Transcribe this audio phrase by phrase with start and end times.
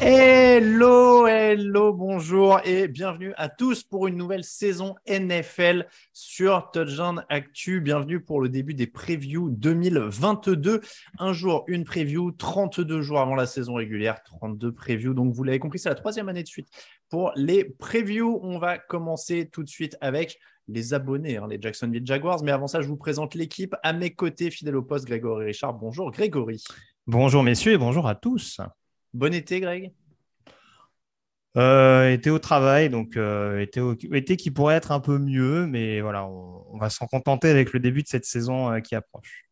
[0.00, 7.80] Hello, hello, bonjour et bienvenue à tous pour une nouvelle saison NFL sur Touchdown Actu.
[7.80, 10.82] Bienvenue pour le début des previews 2022.
[11.18, 15.14] Un jour, une preview, 32 jours avant la saison régulière, 32 previews.
[15.14, 16.68] Donc, vous l'avez compris, c'est la troisième année de suite
[17.08, 18.38] pour les previews.
[18.42, 22.42] On va commencer tout de suite avec les abonnés, hein, les Jacksonville Jaguars.
[22.42, 23.74] Mais avant ça, je vous présente l'équipe.
[23.82, 25.74] À mes côtés, fidèle au poste, Grégory Richard.
[25.74, 26.62] Bonjour, Grégory.
[27.06, 28.60] Bonjour, messieurs, et bonjour à tous.
[29.14, 29.92] Bon été, Greg
[31.56, 33.64] euh, été au travail, donc euh,
[34.12, 37.80] été, qui pourrait être un peu mieux, mais voilà, on, va s'en contenter avec le
[37.80, 39.46] début de cette saison euh, qui approche.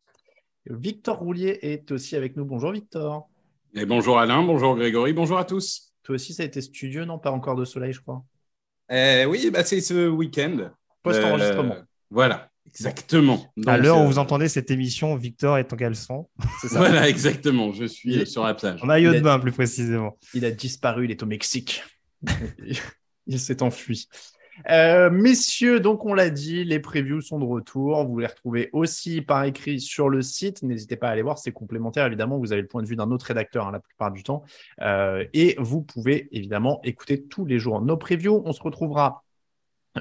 [0.66, 2.44] Victor Roulier est aussi avec nous.
[2.44, 3.30] Bonjour Victor.
[3.74, 5.94] Et bonjour Alain, bonjour Grégory, bonjour à tous.
[6.02, 7.18] Toi aussi, ça a été studieux, non?
[7.18, 8.22] Pas encore de soleil, je crois.
[8.90, 10.70] oui, bah, c'est ce week-end.
[11.04, 11.76] Post-enregistrement.
[12.10, 13.52] voilà, exactement.
[13.66, 16.28] à l'heure où vous entendez cette émission, Victor est en caleçon.
[16.62, 16.78] Ça.
[16.78, 17.72] Voilà, exactement.
[17.72, 18.82] Je suis sur la plage.
[18.82, 20.18] En maillot de bain, plus précisément.
[20.32, 21.84] Il a disparu, il est au Mexique.
[23.26, 24.08] il s'est enfui.
[24.70, 28.04] Euh, messieurs, donc on l'a dit, les previews sont de retour.
[28.06, 30.62] Vous les retrouvez aussi par écrit sur le site.
[30.62, 32.06] N'hésitez pas à aller voir, c'est complémentaire.
[32.06, 34.44] Évidemment, vous avez le point de vue d'un autre rédacteur hein, la plupart du temps.
[34.80, 38.42] Euh, et vous pouvez évidemment écouter tous les jours nos previews.
[38.44, 39.23] On se retrouvera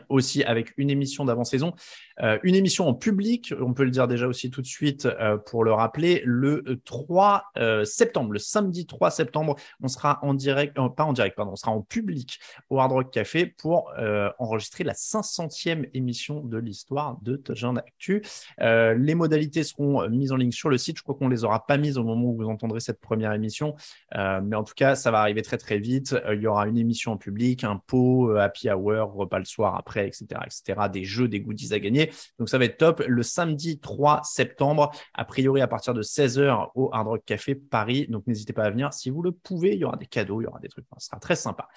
[0.09, 1.73] aussi avec une émission d'avant-saison,
[2.21, 5.37] euh, une émission en public, on peut le dire déjà aussi tout de suite euh,
[5.37, 10.77] pour le rappeler, le 3 euh, septembre, le samedi 3 septembre, on sera en direct,
[10.95, 13.91] pas en direct, pardon, on sera en public au Hard Rock Café pour
[14.39, 18.21] enregistrer la 500e émission de l'histoire de Touchdown Actu.
[18.59, 21.77] les modalités seront mises en ligne sur le site, je crois qu'on les aura pas
[21.77, 23.75] mises au moment où vous entendrez cette première émission,
[24.15, 26.15] mais en tout cas, ça va arriver très très vite.
[26.31, 30.07] il y aura une émission en public, un pot, happy hour, repas le soir après,
[30.07, 32.09] etc., etc., des jeux, des goodies à gagner.
[32.39, 33.03] Donc ça va être top.
[33.05, 38.07] Le samedi 3 septembre, a priori à partir de 16h au Hard Rock Café Paris.
[38.07, 39.73] Donc n'hésitez pas à venir si vous le pouvez.
[39.73, 40.85] Il y aura des cadeaux, il y aura des trucs.
[40.97, 41.67] Ce sera très sympa.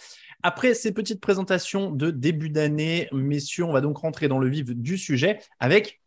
[0.44, 4.66] Après ces petites présentations de début d'année, messieurs, on va donc rentrer dans le vif
[4.66, 6.00] du sujet avec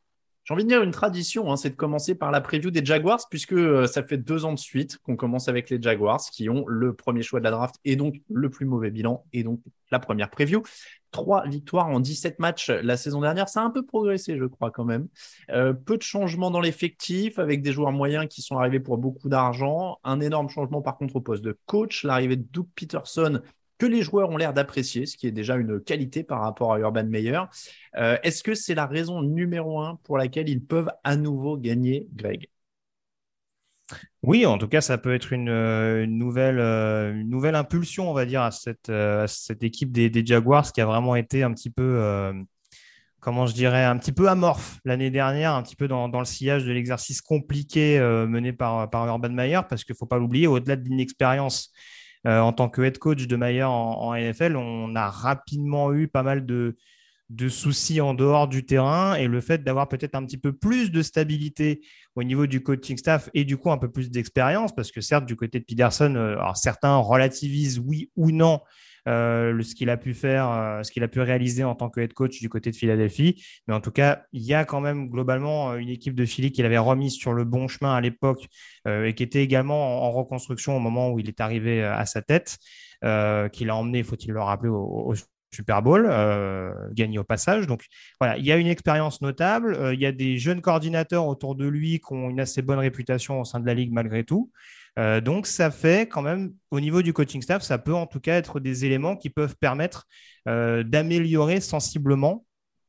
[0.50, 3.20] j'ai envie de dire une tradition, hein, c'est de commencer par la preview des Jaguars,
[3.30, 6.66] puisque euh, ça fait deux ans de suite qu'on commence avec les Jaguars, qui ont
[6.68, 9.62] le premier choix de la draft et donc le plus mauvais bilan, et donc
[9.92, 10.64] la première preview.
[11.12, 14.72] Trois victoires en 17 matchs la saison dernière, ça a un peu progressé, je crois,
[14.72, 15.08] quand même.
[15.52, 19.30] Euh, peu de changements dans l'effectif, avec des joueurs moyens qui sont arrivés pour beaucoup
[19.30, 20.00] d'argent.
[20.04, 22.04] Un énorme changement, par contre, au poste de coach.
[22.04, 23.42] L'arrivée de Doug Peterson,
[23.80, 26.80] que les joueurs ont l'air d'apprécier, ce qui est déjà une qualité par rapport à
[26.80, 27.40] Urban Meyer.
[27.96, 32.08] Euh, est-ce que c'est la raison numéro un pour laquelle ils peuvent à nouveau gagner,
[32.14, 32.48] Greg?
[34.22, 38.26] Oui, en tout cas, ça peut être une, euh, nouvelle, euh, nouvelle impulsion, on va
[38.26, 38.92] dire, à cette,
[39.28, 42.34] cette équipe des, Jaguars qui a vraiment été un petit peu,
[43.22, 46.66] comment je dirais, un petit peu amorphe l'année dernière, un petit peu dans, le sillage
[46.66, 47.98] de l'exercice compliqué
[48.28, 51.72] mené par, par Urban Meyer, parce qu'il ne faut pas l'oublier, au-delà de l'inexpérience
[52.28, 56.24] euh, en tant que head coach de Mayer en, NFL, on a rapidement eu pas
[56.24, 56.76] mal de,
[57.48, 61.02] soucis en dehors du terrain et le fait d'avoir peut-être un petit peu plus de
[61.02, 61.82] stabilité
[62.16, 65.26] au niveau du coaching staff et du coup un peu plus d'expérience parce que certes
[65.26, 68.62] du côté de Peterson, euh, certains relativisent oui ou non
[69.08, 72.00] euh, ce qu'il a pu faire, euh, ce qu'il a pu réaliser en tant que
[72.02, 73.44] head coach du côté de Philadelphie.
[73.68, 76.52] Mais en tout cas, il y a quand même globalement euh, une équipe de Philly
[76.52, 78.48] qu'il avait remise sur le bon chemin à l'époque
[78.88, 82.58] et qui était également en, reconstruction au moment où il est arrivé à sa tête,
[83.02, 85.14] qu'il a emmené, faut-il le rappeler, au,
[85.54, 86.08] Super Bowl,
[86.94, 87.68] gagné au passage.
[87.68, 87.86] Donc
[88.20, 89.78] voilà, il y a une expérience notable.
[89.94, 93.42] il y a des jeunes coordinateurs autour de lui qui ont une assez bonne réputation
[93.42, 94.52] au sein de la ligue malgré tout.
[95.00, 98.20] Euh, donc, ça fait quand même, au niveau du coaching staff, ça peut en tout
[98.20, 100.08] cas être des éléments qui peuvent permettre
[100.48, 102.46] euh, d'améliorer sensiblement,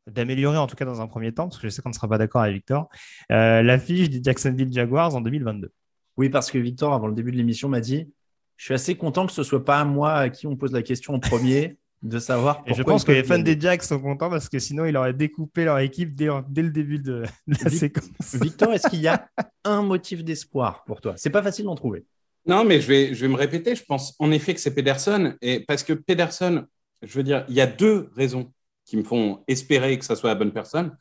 [0.08, 2.08] d'améliorer en tout cas dans un premier temps, parce que je sais qu'on ne sera
[2.08, 2.88] pas d'accord avec Victor,
[3.30, 5.72] euh, la fiche des Jacksonville Jaguars en 2022.
[6.16, 8.12] Oui, parce que Victor, avant le début de l'émission, m'a dit
[8.56, 10.82] Je suis assez content que ce ne soit pas moi à qui on pose la
[10.82, 12.62] question en premier de savoir.
[12.66, 15.12] Et je pense que les fans des Jacks sont contents parce que sinon, ils auraient
[15.12, 18.08] découpé leur équipe dès, le début de, la séquence.
[18.34, 19.28] Victor, est-ce qu'il y a
[19.64, 21.14] un motif d'espoir pour toi?
[21.16, 22.04] C'est pas facile d'en trouver.
[22.46, 23.74] Non, mais je vais, je vais me répéter.
[23.74, 25.36] Je pense en effet que c'est Pedersen.
[25.42, 26.66] Et parce que Pedersen,
[27.02, 28.52] je veux dire, il y a deux raisons
[28.86, 30.96] qui me font espérer que ça soit la bonne personne.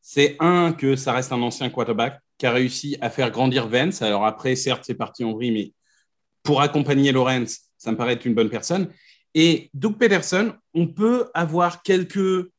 [0.00, 4.02] C'est un, que ça reste un ancien quarterback qui a réussi à faire grandir Vance.
[4.02, 5.72] Alors après, certes, c'est parti en vrille, mais
[6.42, 8.88] pour accompagner Lawrence, ça me paraît être une bonne personne.
[9.34, 12.50] Et Doug Pederson, on peut avoir quelques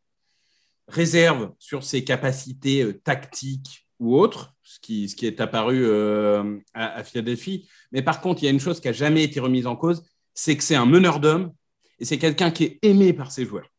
[0.87, 7.69] réserves sur ses capacités euh, tactiques ou autres, ce qui, est apparu euh, à, Philadelphie.
[7.91, 10.03] Mais par contre, il y a une chose qui n'a jamais été remise en cause,
[10.33, 11.53] c'est que c'est un meneur d'hommes
[11.99, 13.69] et c'est quelqu'un qui est aimé par ses joueurs.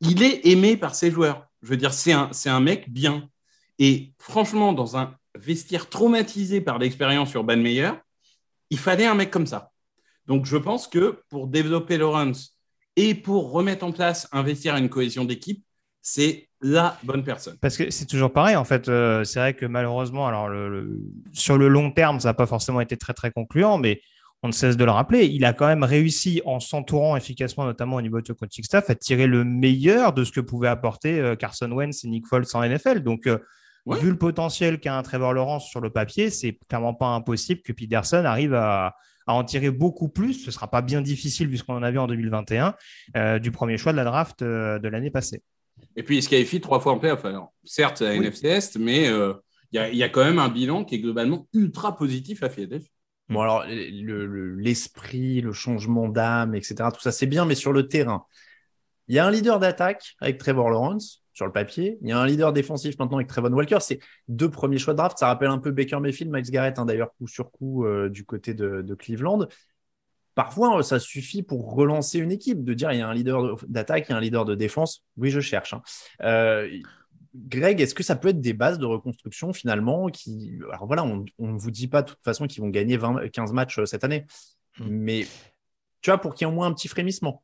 [0.00, 1.46] Il est aimé par ses joueurs.
[1.62, 3.28] Je veux dire, c'est un, c'est un mec bien.
[3.78, 7.90] Et franchement, dans un vestiaire traumatisé par l'expérience Urban Meyer,
[8.70, 9.72] il fallait un mec comme ça.
[10.26, 12.58] Donc, je pense que pour développer Lawrence
[12.96, 15.64] et pour remettre en place un vestiaire et une cohésion d'équipe,
[16.00, 17.56] c'est la bonne personne.
[17.60, 18.88] Parce que c'est toujours pareil, en fait.
[18.88, 20.48] Euh, c'est vrai que malheureusement, alors
[21.32, 24.00] sur le long terme, ça n'a pas forcément été très, très concluant, mais
[24.42, 25.24] on ne cesse de le rappeler.
[25.24, 28.94] Il a quand même réussi, en s'entourant efficacement, notamment au niveau de coaching staff, à
[28.94, 32.62] tirer le meilleur de ce que pouvaient apporter euh, Carson Wentz et Nick Foles en
[32.62, 33.00] NFL.
[33.00, 33.38] Donc, euh,
[33.86, 37.72] vu le potentiel qu'a un Trevor Lawrence sur le papier, c'est clairement pas impossible que
[37.72, 38.94] Peterson arrive à,
[39.26, 40.34] en tirer beaucoup plus.
[40.34, 42.74] Ce ne sera pas bien difficile, vu ce qu'on en a vu en 2021,
[43.38, 45.42] du premier choix de la draft de l'année passée.
[45.96, 47.24] Et puis, il se qualifie trois fois en playoff?
[47.24, 49.34] Alors, certes, à NFC Est, mais euh,
[49.72, 52.90] il y, a quand même un bilan qui est globalement ultra positif à Philadelphie.
[53.28, 58.24] Bon, alors, l'esprit, le, changement d'âme, etc., tout ça, c'est bien, mais sur le terrain,
[59.08, 61.98] il y a un leader d'attaque avec Trevor Lawrence sur le papier.
[62.00, 63.78] Il y a un leader défensif maintenant avec Trevor Walker.
[63.80, 65.18] C'est deux premiers choix de draft.
[65.18, 68.24] Ça rappelle un peu Baker Mayfield, Miles Garrett, hein, d'ailleurs, coup sur coup euh, du
[68.24, 69.46] côté de Cleveland
[70.34, 74.06] parfois, ça suffit pour relancer une équipe, de dire il y a un leader d'attaque,
[74.08, 75.04] il y a un leader de défense.
[75.16, 75.74] Oui, je cherche.
[75.74, 75.82] Hein.
[76.22, 76.68] Euh,
[77.34, 80.58] Greg, est-ce que ça peut être des bases de reconstruction finalement qui...
[80.72, 83.52] Alors voilà, on ne vous dit pas de toute façon qu'ils vont gagner 20, 15
[83.52, 84.26] matchs euh, cette année,
[84.78, 84.86] hmm.
[84.88, 85.26] mais
[86.00, 87.42] tu vois, pour qu'il y ait au moins un petit frémissement.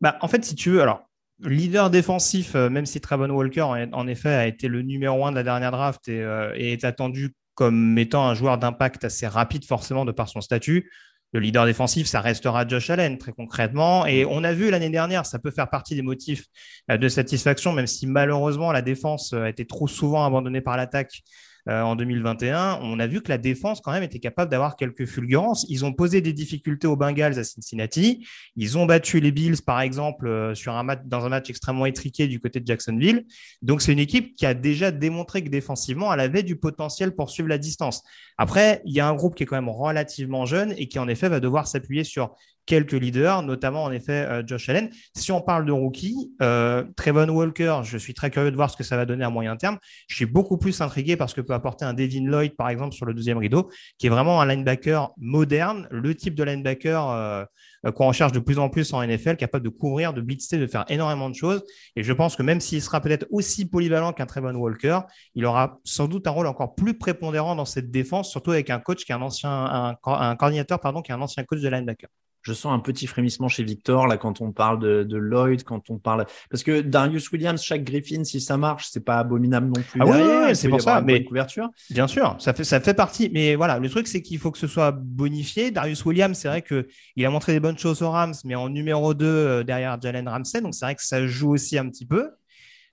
[0.00, 1.09] Bah, en fait, si tu veux, alors,
[1.42, 5.36] leader défensif, euh, même si Travon Walker, en effet, a été le numéro un de
[5.36, 10.04] la dernière draft et, et est attendu comme étant un joueur d'impact assez rapide, forcément,
[10.04, 10.90] de par son statut
[11.32, 14.06] le leader défensif, ça restera Josh Allen, très concrètement.
[14.06, 16.46] Et on a vu l'année dernière, ça peut faire partie des motifs
[16.90, 21.22] euh, de satisfaction, même si malheureusement la défense a été trop souvent abandonnée par l'attaque
[21.68, 25.06] euh, en 2021, on a vu que la défense quand même était capable d'avoir quelques
[25.06, 25.66] fulgurances.
[25.68, 28.26] Ils ont posé des difficultés aux Bengals à Cincinnati.
[28.56, 31.86] Ils ont battu les Bills, par exemple, euh, sur un match, dans un match extrêmement
[31.86, 33.24] étriqué du côté de Jacksonville.
[33.62, 37.30] Donc c'est une équipe qui a déjà démontré que défensivement, elle avait du potentiel pour
[37.30, 38.02] suivre la distance.
[38.38, 41.08] Après, il y a un groupe qui est quand même relativement jeune et qui en
[41.08, 42.34] effet va devoir s'appuyer sur
[42.70, 44.90] quelques leaders, notamment en effet euh, Josh Allen.
[45.16, 48.76] Si on parle de rookie, euh, Trevon Walker, je suis très curieux de voir ce
[48.76, 49.76] que ça va donner à moyen terme.
[50.06, 53.06] Je suis beaucoup plus intrigué parce que peut apporter un Devin Lloyd, par exemple, sur
[53.06, 57.44] le deuxième rideau, qui est vraiment un linebacker moderne, le type de linebacker euh,
[57.92, 60.84] qu'on recherche de plus en plus en NFL, capable de couvrir, de blitzer, de faire
[60.88, 61.64] énormément de choses.
[61.96, 65.00] Et je pense que même s'il sera peut-être aussi polyvalent qu'un Trevon Walker,
[65.34, 68.78] il aura sans doute un rôle encore plus prépondérant dans cette défense, surtout avec un
[68.78, 72.08] coach qui est un ancien, un coordinateur, pardon, qui est un ancien coach de linebacker
[72.42, 75.98] je sens un petit frémissement chez Victor là quand on parle de, Lloyd, quand on
[75.98, 80.00] parle parce que Darius Williams, chaque Griffin, si ça marche, c'est pas abominable non plus.
[80.00, 81.00] Ah oui, c'est pour ça.
[81.00, 81.68] Mais couverture.
[81.90, 83.30] Bien sûr, ça fait ça fait partie.
[83.32, 85.70] Mais voilà, le truc c'est qu'il faut que ce soit bonifié.
[85.70, 88.68] Darius Williams, c'est vrai que il a montré des bonnes choses aux Rams, mais en
[88.68, 92.06] numéro 2 euh, derrière Jalen Ramsey, donc c'est vrai que ça joue aussi un petit
[92.06, 92.30] peu.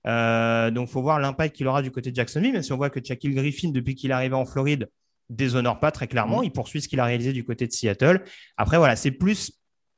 [0.06, 2.90] Euh, donc, faut voir l'impact qu'il aura du côté de Jacksonville, même si on voit
[2.90, 4.88] que Shaquille Griffin, depuis qu'il est arrivé en Floride,
[5.30, 6.40] déshonore pas très clairement.
[6.40, 6.44] Mm.
[6.44, 8.24] Il poursuit ce qu'il a réalisé du côté de Seattle.
[8.56, 9.52] Après, voilà, c'est plus,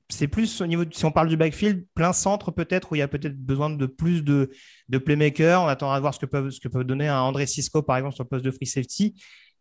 [0.09, 3.03] c'est plus au niveau, si on parle du backfield, plein centre peut-être, où il y
[3.03, 4.51] a peut-être besoin de plus de,
[4.89, 5.63] de playmakers.
[5.63, 7.97] On attendra de voir ce que peuvent, ce que peut donner un André Cisco, par
[7.97, 9.15] exemple, sur le poste de free safety.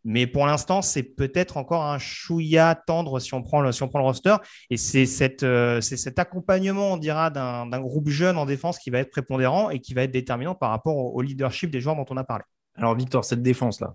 [0.04, 3.88] Mais pour l'instant, c'est peut-être encore un chouïa tendre si on prend le, si on
[3.88, 4.36] prend le roster.
[4.70, 8.90] Et c'est cette, euh, c'est cet accompagnement, on dira, d'un, groupe jeune en défense qui
[8.90, 12.06] va être prépondérant et qui va être déterminant par rapport au leadership des joueurs dont
[12.08, 12.44] on a parlé.
[12.76, 13.94] Alors, Victor, cette défense-là,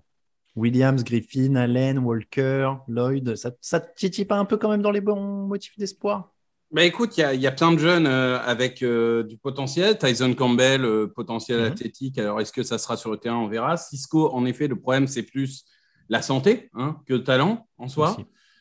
[0.56, 4.90] Williams, Griffin, Allen, Walker, Lloyd, ça, ça te titille pas un peu quand même dans
[4.90, 6.32] les bons motifs d'espoir?
[6.72, 9.96] Bah écoute, il y, a plein de jeunes euh, avec euh, du potentiel.
[9.98, 11.66] Tyson Campbell, euh, potentiel mhm.
[11.66, 12.18] athlétique.
[12.18, 13.36] Alors, est-ce que ça sera sur le terrain?
[13.36, 13.76] On verra.
[13.76, 15.64] Cisco, en effet, le problème, c'est plus
[16.08, 18.16] la santé hein, que le talent en soi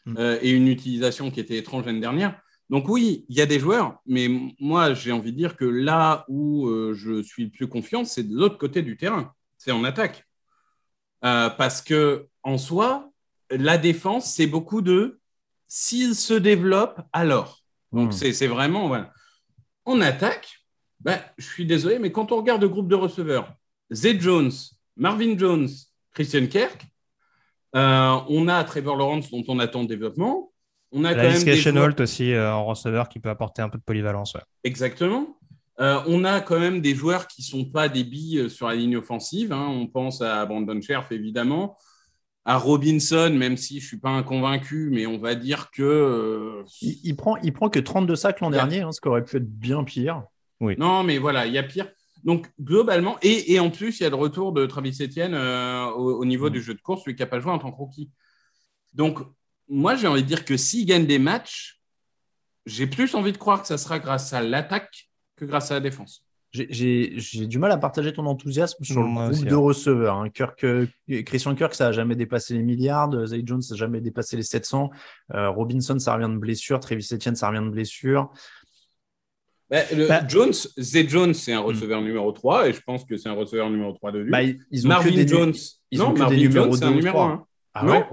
[0.05, 0.37] mhm.
[0.41, 2.39] et une utilisation qui était étrange l'année dernière.
[2.69, 4.27] Donc, oui, il y a des joueurs, mais
[4.59, 8.35] moi, j'ai envie de dire que là où je suis le plus confiant, c'est de
[8.35, 9.33] l'autre côté du terrain.
[9.57, 10.25] C'est en attaque.
[11.25, 13.09] Euh, parce que en soi,
[13.49, 15.19] la défense, c'est beaucoup de
[15.67, 17.63] s'il se développe, alors.
[17.91, 18.31] Donc, hmm.
[18.31, 18.87] c'est vraiment.
[18.87, 19.11] Voilà.
[19.85, 20.49] On attaque.
[20.99, 23.53] Ben, je suis désolé, mais quand on regarde le groupe de receveurs,
[23.93, 24.51] Zay Jones,
[24.95, 25.67] Marvin Jones,
[26.13, 26.85] Christian Kirk,
[27.75, 30.51] euh, on a Trevor Lawrence dont on attend le développement.
[30.91, 33.77] On a la quand même Holt aussi euh, en receveur qui peut apporter un peu
[33.77, 34.37] de polyvalence.
[34.63, 35.37] Exactement.
[35.79, 38.67] Euh, on a quand même des joueurs qui ne sont pas des billes euh, sur
[38.67, 39.51] la ligne offensive.
[39.51, 39.67] Hein.
[39.67, 41.77] On pense à Brandon Scherf, évidemment,
[42.45, 45.83] à Robinson, même si je ne suis pas un convaincu, mais on va dire que.
[45.83, 49.37] Euh, il, prend, il prend que 32 sacs l'an dernier, hein, ce qui aurait pu
[49.37, 50.23] être bien pire.
[50.61, 50.75] Oui.
[50.77, 51.89] Non, mais voilà, il y a pire.
[52.23, 56.47] Donc, globalement, et, en plus, il y a le retour de Travis Etienne au, niveau
[56.47, 56.53] mm.
[56.53, 58.09] du jeu de course, lui qui n'a pas joué en tant que rookie.
[58.93, 59.19] Donc,
[59.67, 61.81] moi, j'ai envie de dire que s'il gagne des matchs,
[62.65, 65.79] j'ai plus envie de croire que ça sera grâce à l'attaque que grâce à la
[65.81, 66.25] défense.
[66.51, 70.15] J'ai du mal à partager ton enthousiasme sur le groupe de receveurs.
[70.15, 70.29] Hein.
[70.63, 70.85] Euh,
[71.23, 73.11] Christian Kirk, ça n'a jamais dépassé les milliards.
[73.25, 74.89] Zay Jones, ça n'a jamais dépassé les 700.
[75.33, 76.79] Euh, Robinson, ça revient de blessure.
[76.79, 78.31] Travis Etienne, ça revient de blessure.
[79.69, 81.65] Bah, bah, Jones, Zay Jones, c'est un hmm.
[81.65, 84.31] receveur numéro 3 et je pense que c'est un receveur numéro 3 de lui.
[84.31, 85.53] Bah, ils ont Marvin Jones,
[85.91, 87.45] ils non, Marvin Jones, c'est un numéro 1.
[87.73, 88.05] Ah ouais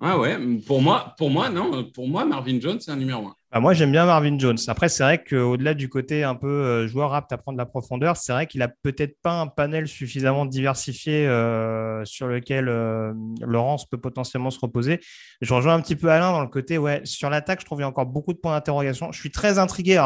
[0.00, 3.34] ah ouais, pour moi, pour moi, non, pour moi, Marvin Jones, c'est un numéro 1.
[3.54, 4.58] Bah, moi, j'aime bien Marvin Jones.
[4.66, 8.16] Après, c'est vrai qu'au-delà du côté un peu euh, joueur apte à prendre la profondeur,
[8.16, 13.88] c'est vrai qu'il a peut-être pas un panel suffisamment diversifié euh, sur lequel euh, Laurence
[13.88, 14.98] peut potentiellement se reposer.
[15.40, 17.82] Je rejoins un petit peu Alain dans le côté, ouais, sur l'attaque, je trouve qu'il
[17.82, 19.12] y a encore beaucoup de points d'interrogation.
[19.12, 20.04] Je suis très intrigué.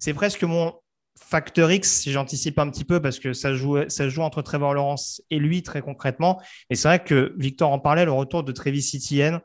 [0.00, 0.74] c'est presque mon
[1.16, 4.74] facteur X, si j'anticipe un petit peu, parce que ça joue, ça joue entre Trevor
[4.74, 6.42] Lawrence et lui très concrètement.
[6.70, 9.40] Et c'est vrai que Victor en parlait, le retour de Travis Etienne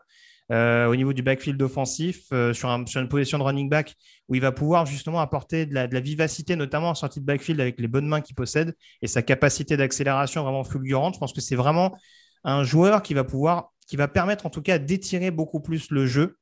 [0.51, 3.95] euh, au niveau du backfield offensif euh, sur, une position de running back
[4.27, 7.79] où il va pouvoir justement apporter de la, vivacité, notamment en sortie de backfield avec
[7.79, 11.15] les bonnes mains qu'il possède et sa capacité d'accélération vraiment fulgurante.
[11.15, 11.95] Je pense que c'est vraiment
[12.43, 16.07] un joueur qui va pouvoir, qui va permettre en tout cas d'étirer beaucoup plus le
[16.07, 16.37] jeu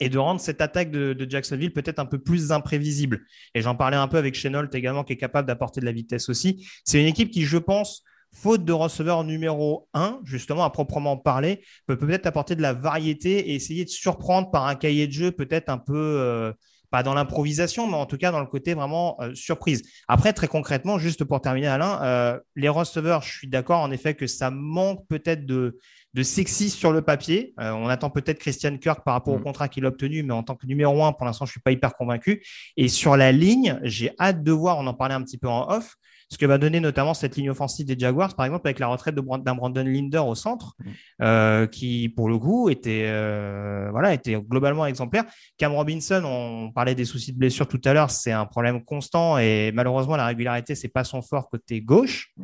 [0.00, 3.24] et de rendre cette attaque de, Jacksonville peut-être un peu plus imprévisible.
[3.54, 6.28] Et j'en parlais un peu avec Chenault également, qui est capable d'apporter de la vitesse
[6.28, 6.66] aussi.
[6.84, 11.64] C'est une équipe qui, je pense, faute de receveur numéro 1, justement, à proprement parler,
[11.86, 15.32] peut peut-être apporter de la variété et essayer de surprendre par un cahier de jeu
[15.32, 16.52] peut-être un peu, euh,
[16.90, 19.82] pas dans l'improvisation, mais en tout cas dans le côté vraiment euh, surprise.
[20.06, 24.14] Après, très concrètement, juste pour terminer, Alain, euh, les receveurs, je suis d'accord en effet
[24.14, 25.78] que ça manque peut-être de,
[26.14, 27.54] de sexy sur le papier.
[27.58, 29.44] on attend peut-être Christian Kirk par rapport au mm.
[29.44, 31.60] contrat qu'il a obtenu, mais en tant que numéro 1, pour l'instant, je ne suis
[31.60, 32.44] pas hyper convaincu.
[32.76, 35.68] Et sur la ligne, j'ai hâte de voir, on en parlait un petit peu en
[35.70, 35.96] off,
[36.30, 39.14] ce que va donner notamment cette ligne offensive des Jaguars, par exemple, avec la retraite
[39.14, 40.90] d'un Brandon Linder au centre, mm.
[41.22, 45.24] euh, qui, pour le coup, était, euh, voilà, était globalement exemplaire.
[45.56, 49.38] Cam Robinson, on parlait des soucis de blessure tout à l'heure, c'est un problème constant
[49.38, 52.34] et malheureusement, la régularité, c'est pas son fort côté gauche.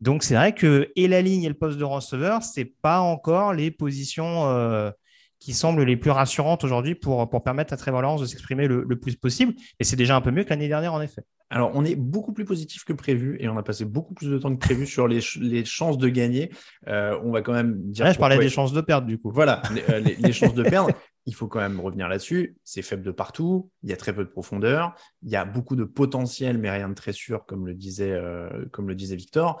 [0.00, 3.52] Donc, c'est vrai que et la ligne et le poste de receveur, c'est pas encore
[3.52, 4.90] les positions euh,
[5.38, 8.84] qui semblent les plus rassurantes aujourd'hui pour, pour permettre à Trevor Lawrence de s'exprimer le,
[8.88, 9.54] le, plus possible.
[9.78, 11.22] Et c'est déjà un peu mieux que l'année dernière, en effet.
[11.52, 14.38] Alors, on est beaucoup plus positif que prévu et on a passé beaucoup plus de
[14.38, 16.50] temps que prévu sur les, les chances de gagner.
[16.86, 18.10] Euh, on va quand même dire.
[18.12, 19.32] je parlais des chances de perdre, du coup.
[19.32, 20.90] Voilà, les, euh, chances de perdre.
[21.26, 22.56] Il faut quand même revenir là-dessus.
[22.62, 23.68] C'est faible de partout.
[23.82, 24.94] Il y a très peu de profondeur.
[25.22, 28.66] Il y a beaucoup de potentiel, mais rien de très sûr, comme le disait, euh,
[28.70, 29.60] comme le disait Victor.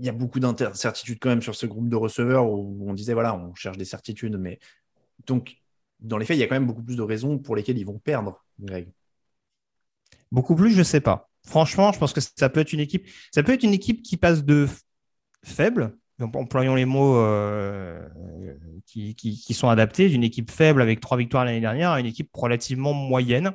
[0.00, 3.14] Il y a beaucoup d'incertitudes quand même sur ce groupe de receveurs où on disait
[3.14, 4.58] voilà, on cherche des certitudes, mais
[5.28, 5.58] donc
[6.00, 7.86] dans les faits, il y a quand même beaucoup plus de raisons pour lesquelles ils
[7.86, 8.88] vont perdre, Greg.
[10.34, 11.30] Beaucoup plus, je ne sais pas.
[11.46, 13.06] Franchement, je pense que ça peut être une équipe.
[13.32, 14.66] Ça peut être une équipe qui passe de
[15.44, 18.04] faible, employons les mots euh,
[18.84, 22.94] qui, sont adaptés, d'une équipe faible avec trois victoires l'année dernière à une équipe relativement
[22.94, 23.52] moyenne.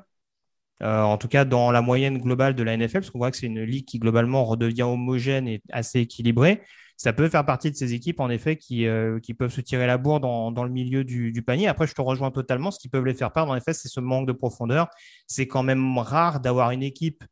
[0.82, 3.38] Euh, en tout cas, dans la moyenne globale de la NFL, parce qu'on voit que
[3.38, 6.62] c'est une ligue qui globalement redevient homogène et assez équilibrée
[7.00, 9.88] ça peut faire partie de ces équipes, en effet, qui, euh, qui peuvent se tirer
[9.88, 11.70] la bourre dans, dans le milieu du, panier.
[11.70, 12.72] Après, je te rejoins totalement.
[12.72, 14.90] Ce qui peut les faire perdre, en effet, c'est ce manque de profondeur.
[15.26, 17.24] C'est quand même rare d'avoir une équipe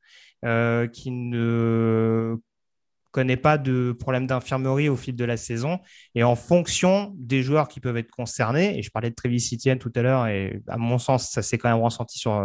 [0.45, 2.37] euh, qui ne
[3.11, 5.79] connaît pas de problème d'infirmerie au fil de la saison.
[6.15, 9.51] Et en fonction des joueurs qui peuvent être concernés, et je parlais de Travis
[9.81, 12.41] tout à l'heure, et à mon sens, ça s'est quand même ressenti sur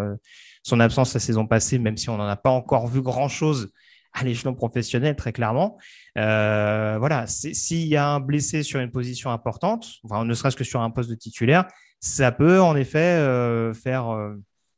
[0.62, 3.70] son absence la saison passée, même si on n'en a pas encore vu grand-chose
[4.12, 5.78] à l'échelon professionnel, très clairement.
[6.18, 10.80] Euh, voilà, s'il y a un blessé sur une position importante, ne serait-ce que sur
[10.80, 11.66] un poste de titulaire,
[12.00, 14.34] ça peut en effet euh, faire euh,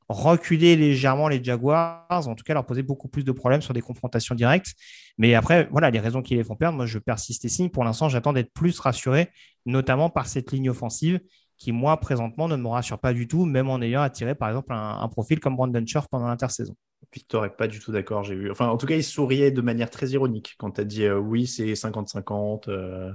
[0.08, 3.80] reculer légèrement les Jaguars, en tout cas leur poser beaucoup plus de problèmes sur des
[3.80, 4.74] confrontations directes.
[5.18, 7.70] Mais après, voilà, les raisons qui les font perdre, moi je persiste et signe.
[7.70, 9.30] Pour l'instant, j'attends d'être plus rassuré,
[9.66, 11.20] notamment par cette ligne offensive
[11.64, 14.72] qui, moi, présentement, ne me rassure pas du tout, même en ayant attiré, par exemple,
[14.74, 16.76] un, un profil comme Brandon Scherf pendant l'intersaison.
[17.12, 18.50] Victor n'est pas du tout d'accord, j'ai vu.
[18.50, 21.18] Enfin, en tout cas, il souriait de manière très ironique quand tu as dit euh,
[21.18, 22.68] oui, c'est 50-50.
[22.68, 23.12] Euh.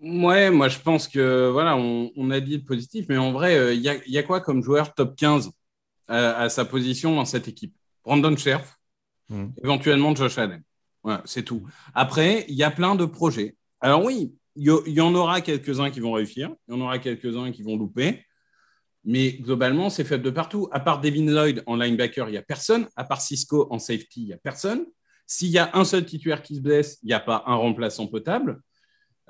[0.00, 3.74] Ouais, moi je pense que voilà, on, a dit le positif, mais en vrai, euh,
[3.74, 5.50] il y, a, quoi comme joueur top 15
[6.08, 7.74] à, sa position dans cette équipe?
[8.02, 8.78] Brandon Scherf,
[9.28, 9.48] hmm.
[9.62, 10.62] éventuellement Josh Allen.
[11.26, 11.64] c'est tout.
[11.92, 13.56] Après, il y a plein de projets.
[13.82, 17.52] Alors oui, il y, en aura quelques-uns qui vont réussir, il y en aura quelques-uns
[17.52, 18.24] qui vont louper.
[19.04, 20.68] Mais globalement, c'est faible de partout.
[20.72, 22.86] À part Devin Lloyd en linebacker, il n'y a personne.
[22.96, 24.84] À part Cisco en safety, il n'y a personne.
[25.26, 28.06] S'il y a un seul titulaire qui se blesse, il n'y a pas un remplaçant
[28.08, 28.60] potable.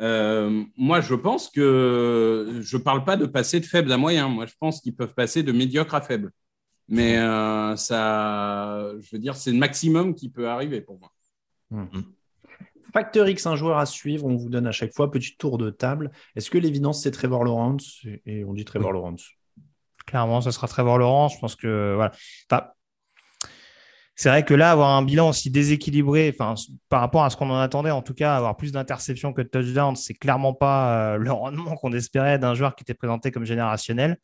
[0.01, 4.29] Euh, moi, je pense que je ne parle pas de passer de faible à moyen.
[4.29, 6.33] Moi, je pense qu'ils peuvent passer de médiocre à faible.
[6.89, 11.13] Mais euh, ça, je veux dire, c'est le maximum qui peut arriver pour moi.
[11.71, 12.01] Mmh.
[12.93, 15.71] Facteur X, un joueur à suivre, on vous donne à chaque fois petit tour de
[15.71, 16.11] table.
[16.37, 18.01] Est-ce que l'évidence c'est Trevor Lawrence?
[18.27, 19.31] Et on dit Trevor Lawrence.
[20.07, 21.35] Clairement, ce sera Trevor Lawrence.
[21.35, 22.75] Je pense que voilà.
[24.17, 26.55] c'est vrai que là, avoir un bilan aussi déséquilibré, enfin,
[26.89, 29.49] par rapport à ce qu'on en attendait, en tout cas, avoir plus d'interceptions que de
[29.49, 33.45] touchdowns, c'est clairement pas euh, le rendement qu'on espérait d'un joueur qui était présenté comme
[33.45, 34.19] générationnel.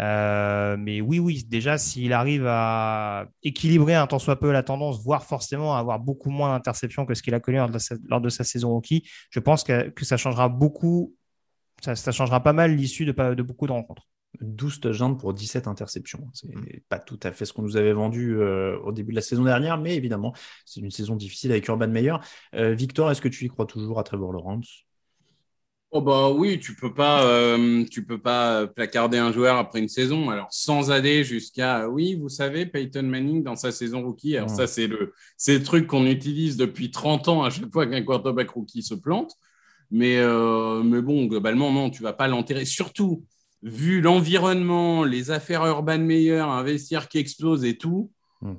[0.00, 5.02] Euh, mais oui, oui, déjà, s'il arrive à équilibrer un tant soit peu la tendance,
[5.02, 8.70] voire forcément avoir beaucoup moins d'interceptions que ce qu'il a connu lors de, sa, saison
[8.70, 11.14] rookie, je pense que, ça changera beaucoup,
[11.80, 14.08] ça, changera pas mal l'issue de, de beaucoup de rencontres.
[14.40, 16.28] 12 touchdowns pour 17 interceptions.
[16.32, 16.80] C'est mm.
[16.88, 19.44] pas tout à fait ce qu'on nous avait vendu euh, au début de la saison
[19.44, 20.34] dernière, mais évidemment,
[20.64, 22.16] c'est une saison difficile avec Urban Meyer.
[22.54, 24.84] Euh, Victor, est-ce que tu y crois toujours à Trevor Lawrence?
[25.96, 29.88] Oh bah oui, tu peux pas, euh, tu peux pas placarder un joueur après une
[29.88, 30.28] saison.
[30.28, 34.36] Alors sans aller jusqu'à, oui, vous savez, Peyton Manning dans sa saison rookie.
[34.36, 37.86] Alors ça c'est le, c'est le truc qu'on utilise depuis 30 ans à chaque fois
[37.86, 39.36] qu'un quarterback rookie se plante.
[39.92, 40.16] Mais,
[40.82, 42.64] mais bon, globalement non, tu vas pas l'enterrer.
[42.64, 43.24] Surtout,
[43.62, 48.10] vu l'environnement, les affaires urbaines meilleures, un vestiaire qui explose et tout,
[48.40, 48.54] hmm.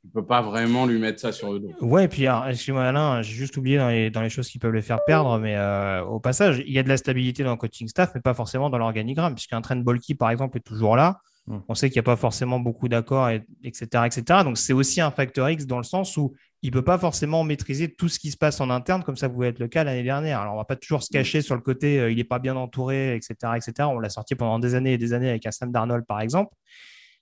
[0.00, 1.74] Tu ne peux pas vraiment lui mettre ça sur le dos.
[1.82, 3.76] Ouais, et puis, excuse-moi Alain, j'ai juste oublié
[4.10, 6.82] dans les, choses qui peuvent le faire perdre, mais euh, au passage, il y a
[6.82, 10.14] de la stabilité dans le coaching staff, mais pas forcément dans l'organigramme, puisqu'un train Bolky,
[10.14, 11.20] par exemple, est toujours là.
[11.46, 11.58] Hmm.
[11.68, 14.22] On sait qu'il n'y a pas forcément beaucoup d'accords, etc., etc.
[14.42, 17.44] Donc, c'est aussi un facteur X dans le sens où il ne peut pas forcément
[17.44, 20.02] maîtriser tout ce qui se passe en interne, comme ça pouvait être le cas l'année
[20.02, 20.40] dernière.
[20.40, 22.38] Alors, on ne va pas toujours se cacher sur le côté euh, il n'est pas
[22.38, 23.34] bien entouré, etc.
[23.56, 23.72] etc.
[23.90, 26.54] On l'a sorti pendant des années et des années avec un Sam Darnold, par exemple.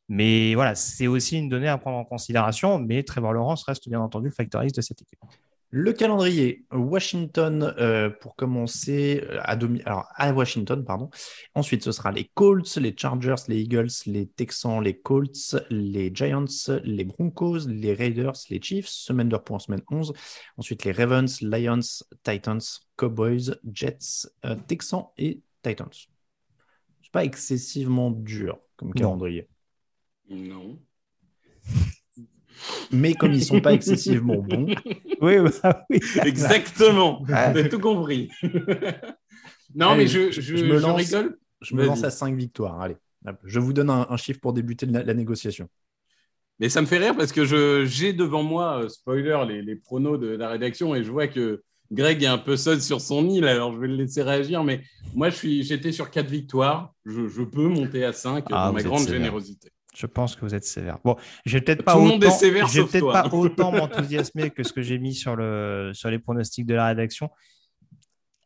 [0.09, 2.79] Mais voilà, c'est aussi une donnée à prendre en considération.
[2.79, 5.21] Mais Trevor Lawrence reste bien entendu le facteur X de cette équipe.
[5.71, 9.53] Le calendrier, Washington euh, pour commencer euh, à,
[9.85, 11.11] Alors, à Washington, pardon.
[11.55, 16.47] Ensuite, ce sera les Colts, les Chargers, les Eagles, les Texans, les Colts, les Giants,
[16.85, 20.15] les Broncos, les Raiders, les Chiefs, semaine de repos en semaine 11.
[20.57, 21.81] Ensuite, les Ravens, Lions,
[22.23, 22.62] Titans,
[22.97, 25.93] Cowboys, Jets, euh, Texans et Titans.
[27.03, 29.43] C'est pas excessivement dur comme calendrier.
[29.43, 29.58] Non
[32.90, 34.66] mais comme ils sont pas excessivement bons.
[35.20, 35.99] Oui, bah oui.
[36.25, 37.25] exactement.
[37.52, 38.30] J'ai tout compris.
[39.74, 41.37] non, mais je, je, je, me lance, rigole.
[41.61, 42.81] Je me lance à 5 victoires.
[42.81, 42.96] Allez,
[43.42, 45.68] je vous donne un, chiffre pour débuter la, négociation.
[46.61, 50.18] Mais ça me fait rire parce que j'ai devant moi, euh, spoiler, les, les, pronos
[50.18, 53.46] de la rédaction et je vois que Greg est un peu seul sur son île,
[53.46, 54.62] alors je vais le laisser réagir.
[54.62, 54.83] Mais
[55.14, 56.94] moi, j'étais sur 4 victoires.
[57.05, 59.70] Je, je, peux monter à 5 ah, dans ma grande générosité.
[59.98, 60.98] Je pense que vous êtes sévère.
[61.04, 65.12] Bon, je vais peut-être pas autant, peut-être pas autant m'enthousiasmer que ce que j'ai mis
[65.12, 67.30] sur, le, sur les pronostics de la rédaction.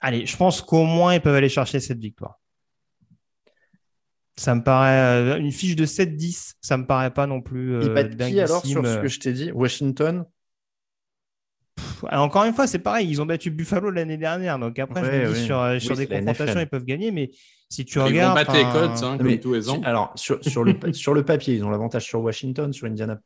[0.00, 2.40] Allez, je pense qu'au moins ils peuvent aller chercher cette victoire.
[4.38, 7.74] Ça me paraît euh, une fiche de 7-10, ça me paraît pas non plus.
[7.74, 9.52] Euh, Il qui alors sur ce que je t'ai dit?
[9.52, 10.24] Washington?
[12.10, 14.58] Encore une fois, c'est pareil, ils ont battu Buffalo l'année dernière.
[14.58, 17.10] Donc après, je me dis sur, euh, sur des confrontations, ils peuvent gagner.
[17.10, 17.30] Mais
[17.72, 18.14] si tu regardes.
[18.14, 19.80] Ils vont battre les Colts, hein, comme tous les ans.
[19.82, 23.18] Alors, sur, sur, le, sur le papier, ils ont l'avantage sur Washington, sur Indiana.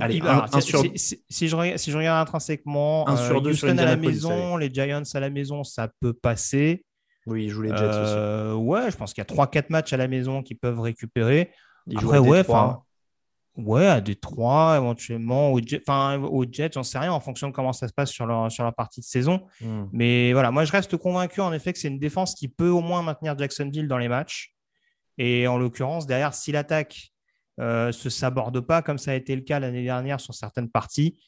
[0.00, 0.82] allez, un, sur...
[0.96, 3.96] si, si, je regarde, si je regarde intrinsèquement, un sur euh, deux Houston à la
[3.96, 6.84] maison, les Giants à la maison, ça peut passer.
[7.28, 8.64] Oui, ils jouent les Jets euh, aussi.
[8.64, 11.52] Ouais, je pense qu'il y a 3-4 matchs à la maison qu'ils peuvent récupérer.
[11.86, 12.82] Ils Après, ouais, enfin
[13.58, 17.52] Ouais, à Détroit, éventuellement, au Jet, enfin, au Jet, j'en sais rien en fonction de
[17.52, 19.42] comment ça se passe sur leur, sur la partie de saison.
[19.60, 19.86] Hmm.
[19.92, 22.80] Mais voilà, moi, je reste convaincu en effet que c'est une défense qui peut au
[22.80, 24.54] moins maintenir Jacksonville dans les matchs.
[25.18, 27.10] Et en l'occurrence, derrière, si l'attaque
[27.58, 31.18] euh, se saborde pas, comme ça a été le cas l'année dernière sur certaines parties,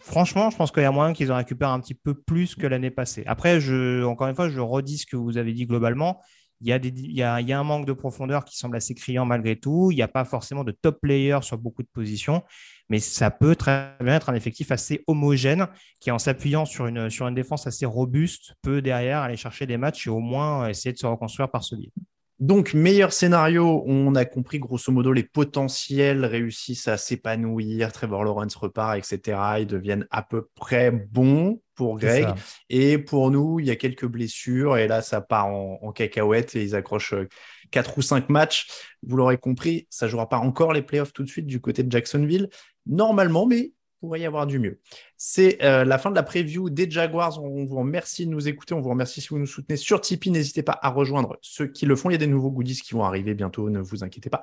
[0.00, 2.68] franchement, je pense qu'il y a moyen qu'ils en récupèrent un petit peu plus que
[2.68, 3.24] l'année passée.
[3.26, 6.20] Après, je, encore une fois, je redis ce que vous avez dit globalement.
[6.60, 9.90] Il y, a un manque de profondeur qui semble assez criant malgré tout.
[9.92, 12.42] Il n'y a pas forcément de top player sur beaucoup de positions,
[12.88, 15.68] mais ça peut très bien être un effectif assez homogène
[16.00, 19.76] qui, en s'appuyant sur une, sur une défense assez robuste, peut derrière aller chercher des
[19.76, 21.92] matchs et au moins essayer de se reconstruire par ce biais.
[22.40, 28.54] Donc, meilleur scénario, on a compris grosso modo les potentiels réussissent à s'épanouir, Trevor Lawrence
[28.54, 29.38] repart, etc.
[29.60, 32.26] Ils deviennent à peu près bons pour Greg.
[32.68, 36.64] Et pour nous, il y a quelques blessures et là, ça part en, cacahuète et
[36.64, 37.28] ils accrochent euh,
[37.70, 38.66] quatre ou cinq matchs.
[39.06, 41.92] Vous l'aurez compris, ça jouera pas encore les playoffs tout de suite du côté de
[41.92, 42.50] Jacksonville.
[42.86, 44.80] Normalement, mais pourrait y avoir du mieux.
[45.16, 47.42] C'est euh, la fin de la preview des Jaguars.
[47.42, 48.74] On vous remercie de nous écouter.
[48.74, 50.30] On vous remercie si vous nous soutenez sur Tipeee.
[50.30, 52.10] N'hésitez pas à rejoindre ceux qui le font.
[52.10, 53.70] Il y a des nouveaux goodies qui vont arriver bientôt.
[53.70, 54.42] Ne vous inquiétez pas.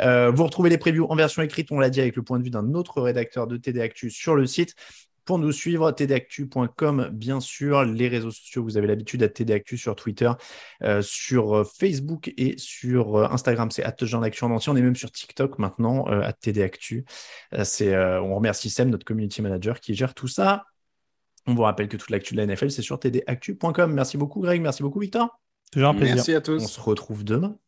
[0.00, 1.70] Euh, vous retrouvez les previews en version écrite.
[1.70, 4.34] On l'a dit avec le point de vue d'un autre rédacteur de TD Actu sur
[4.34, 4.74] le site.
[5.24, 7.84] Pour nous suivre, tdactu.com, bien sûr.
[7.84, 10.30] Les réseaux sociaux, vous avez l'habitude à tdactu sur Twitter,
[10.82, 13.70] euh, sur euh, Facebook et sur euh, Instagram.
[13.70, 14.70] C'est @jean-actu en entier.
[14.72, 17.04] On est même sur TikTok maintenant, à tdactu.
[17.62, 20.64] c'est, on remercie Sem, notre community manager, qui gère tout ça.
[21.46, 23.92] On vous rappelle que toute l'actu de la NFL, c'est sur tdactu.com.
[23.92, 24.60] Merci beaucoup, Greg.
[24.60, 25.40] Merci beaucoup, Victor.
[25.72, 26.16] Toujours un plaisir.
[26.16, 26.62] Merci à tous.
[26.62, 27.58] On se retrouve demain.